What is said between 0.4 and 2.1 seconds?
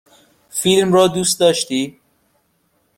فیلم را دوست داشتی؟